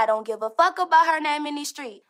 [0.00, 2.09] I don't give a fuck about her name in these streets.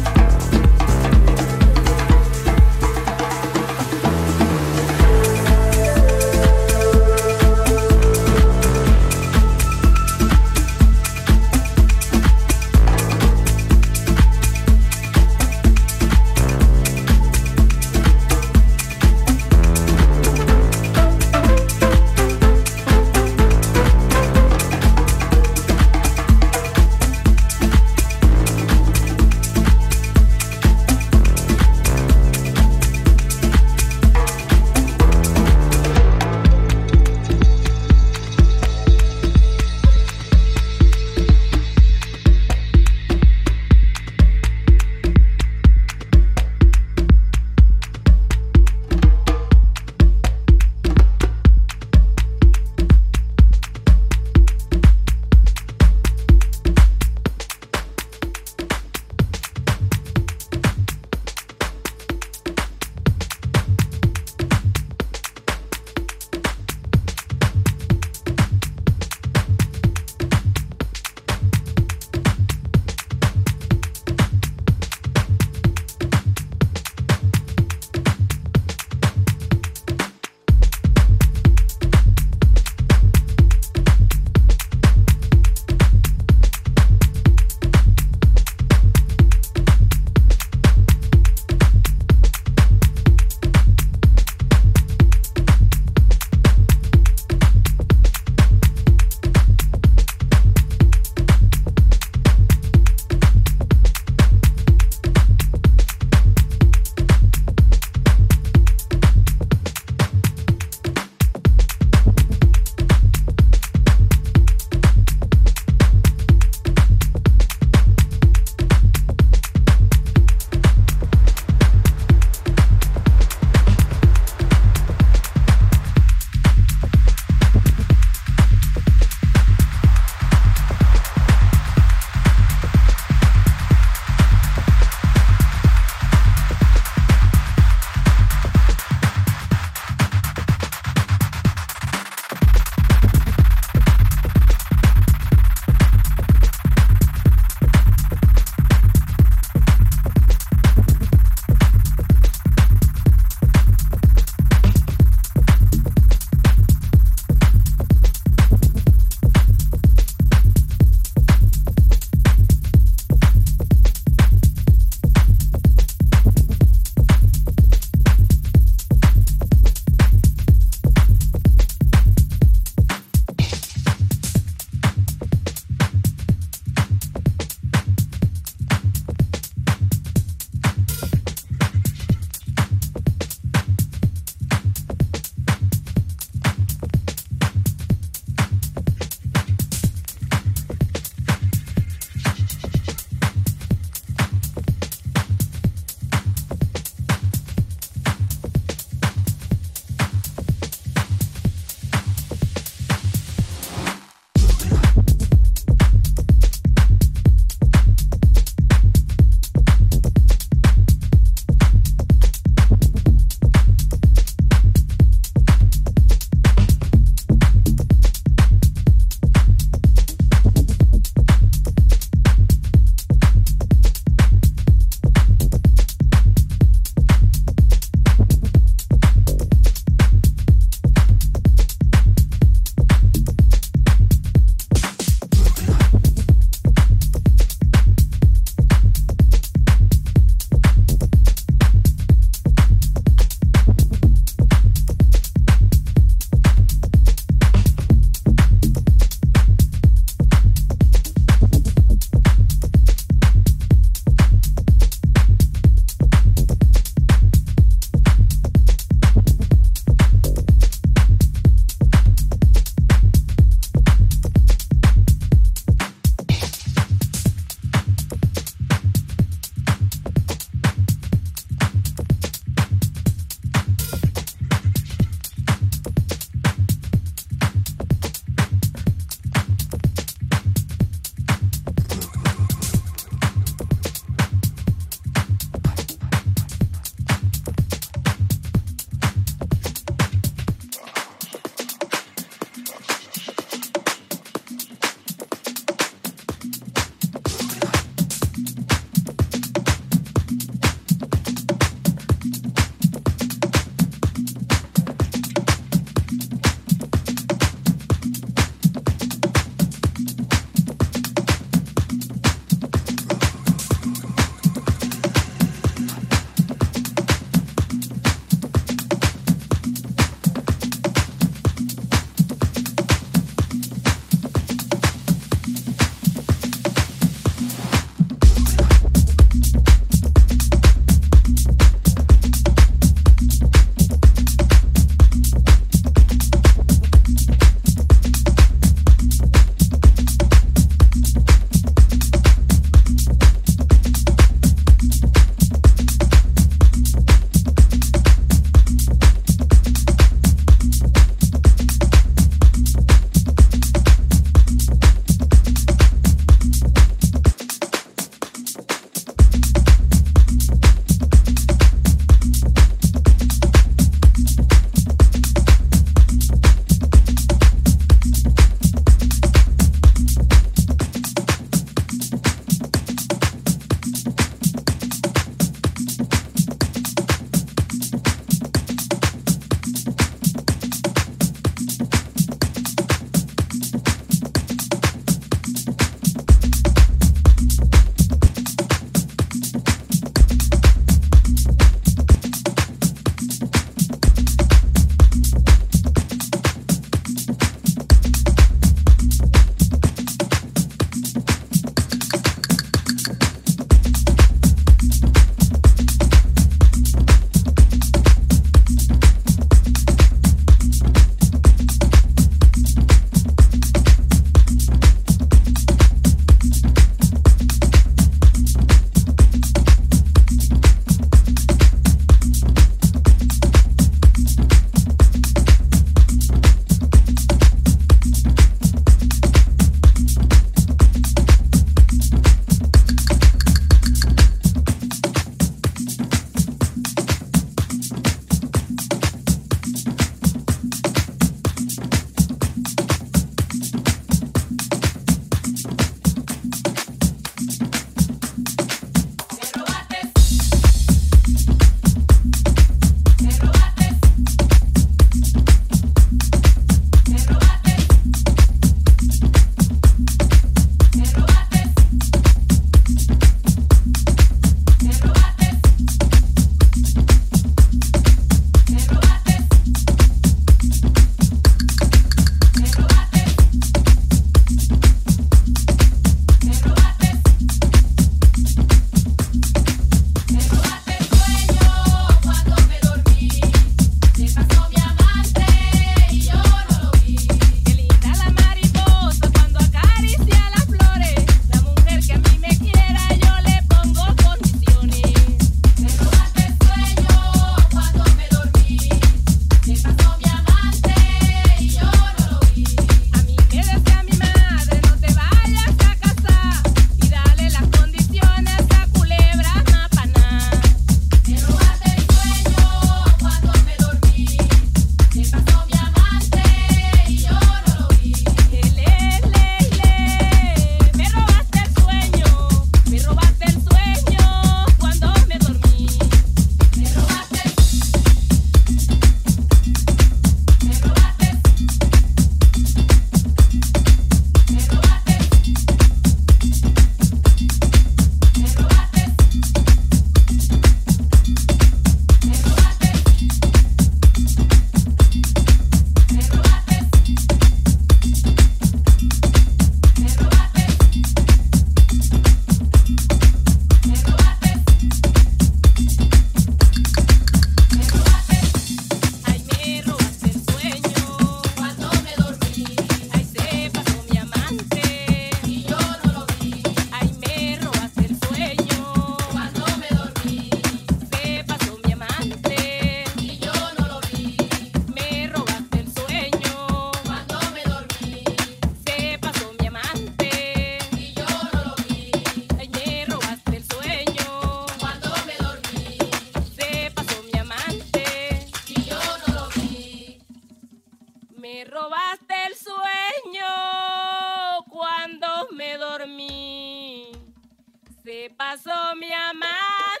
[598.41, 600.00] Pasó mi amante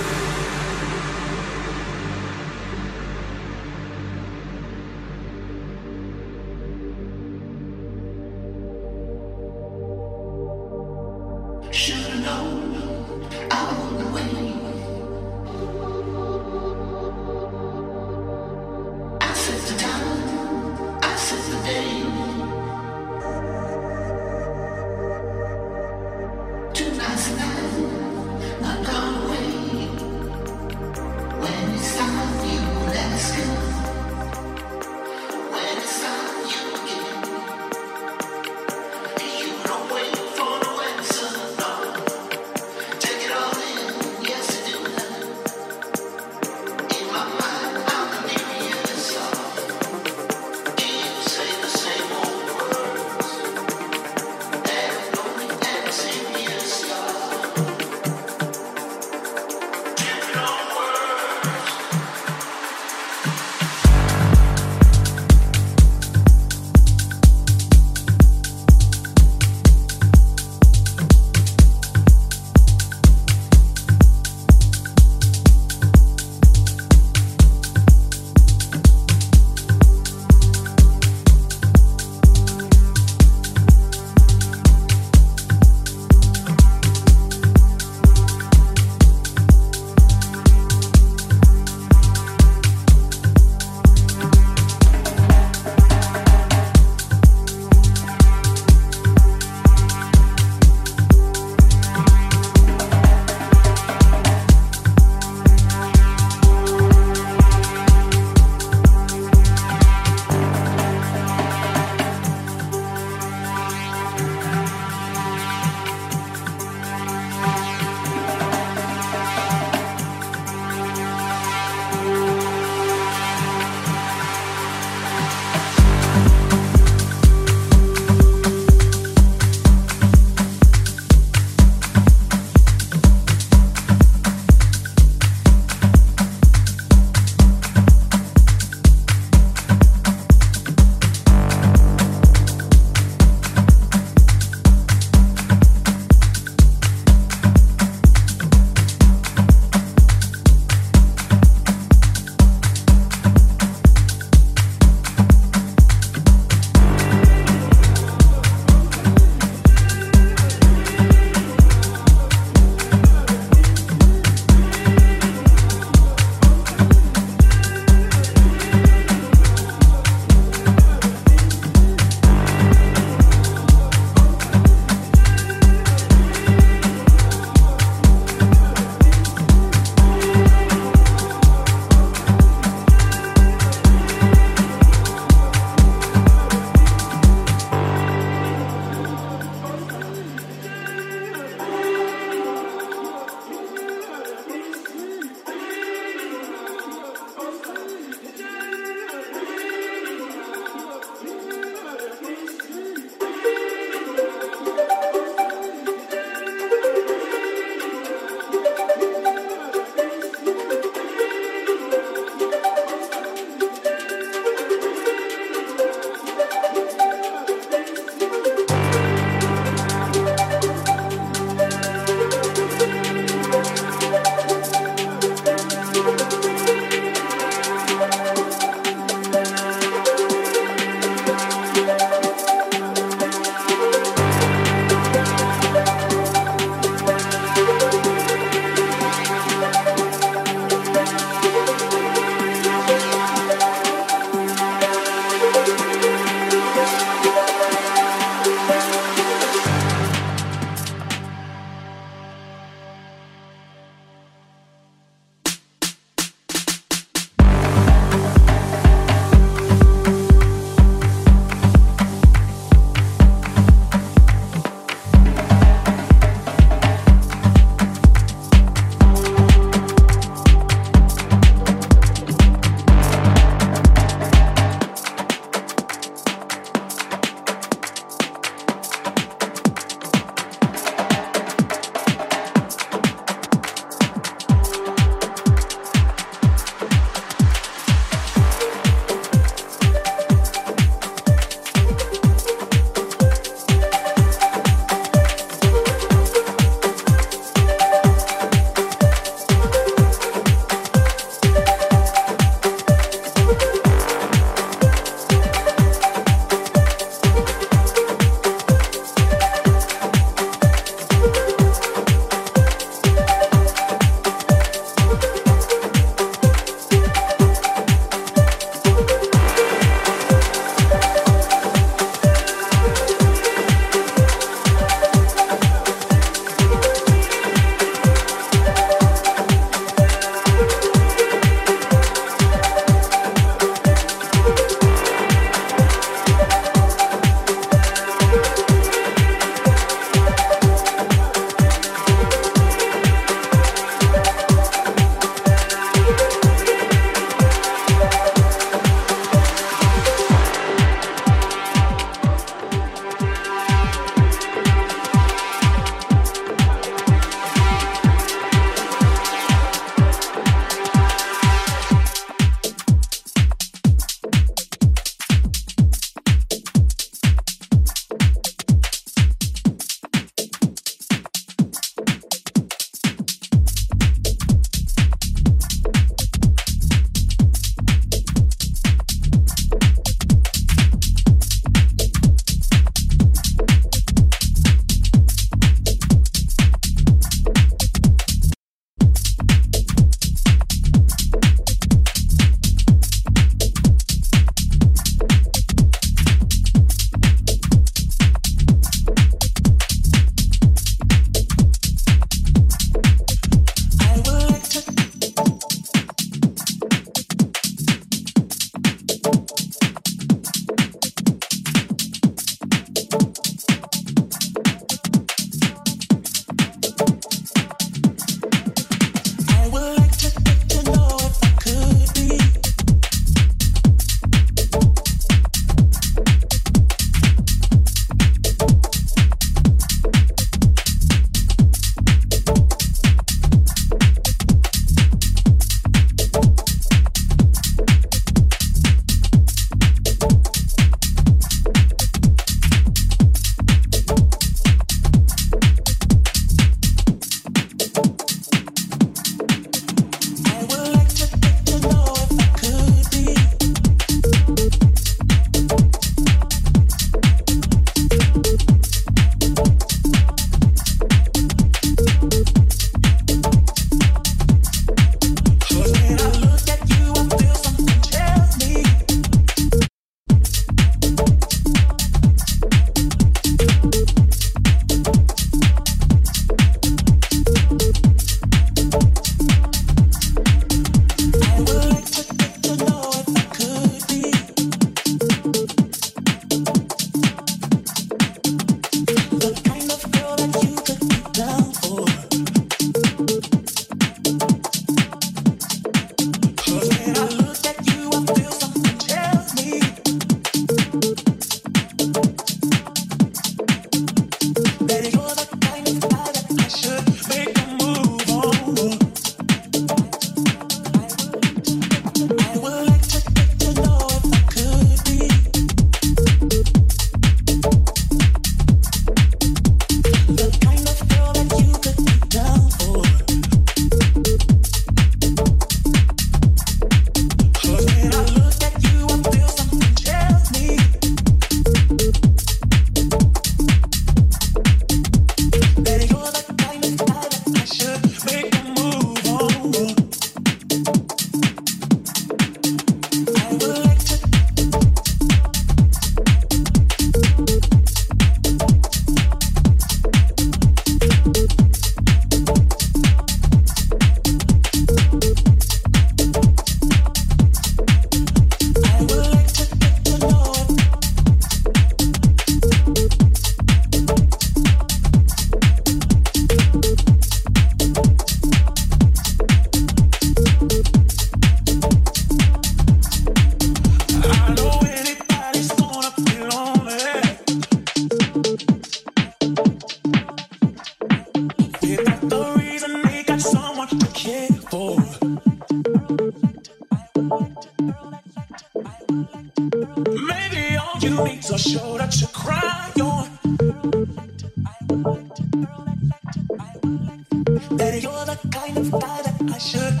[599.60, 600.00] should